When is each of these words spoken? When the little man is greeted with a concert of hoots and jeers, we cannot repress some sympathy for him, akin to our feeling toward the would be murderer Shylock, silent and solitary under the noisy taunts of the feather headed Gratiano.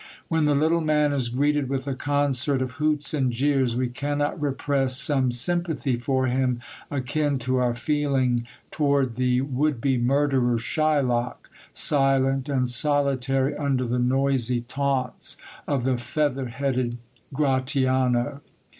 When 0.29 0.45
the 0.45 0.55
little 0.55 0.81
man 0.81 1.13
is 1.13 1.29
greeted 1.29 1.69
with 1.69 1.85
a 1.87 1.93
concert 1.93 2.63
of 2.63 2.71
hoots 2.81 3.13
and 3.13 3.31
jeers, 3.31 3.75
we 3.75 3.87
cannot 3.87 4.41
repress 4.41 4.97
some 4.97 5.29
sympathy 5.29 5.95
for 5.95 6.25
him, 6.25 6.59
akin 6.89 7.37
to 7.45 7.57
our 7.57 7.75
feeling 7.75 8.47
toward 8.71 9.13
the 9.13 9.41
would 9.41 9.79
be 9.79 9.99
murderer 9.99 10.57
Shylock, 10.57 11.51
silent 11.71 12.49
and 12.49 12.67
solitary 12.67 13.55
under 13.55 13.85
the 13.85 13.99
noisy 13.99 14.61
taunts 14.61 15.37
of 15.67 15.83
the 15.83 15.97
feather 15.97 16.47
headed 16.47 16.97
Gratiano. 17.31 18.41